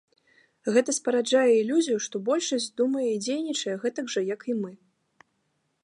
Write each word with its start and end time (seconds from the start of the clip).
Гэта 0.77 0.93
спараджае 0.99 1.51
ілюзію, 1.55 1.97
што 2.05 2.15
большасць 2.31 2.71
думае 2.81 3.05
і 3.11 3.21
дзейнічае 3.27 3.75
гэтак 3.85 4.05
жа, 4.15 4.21
як 4.35 4.41
і 4.53 4.61
мы. 4.65 4.71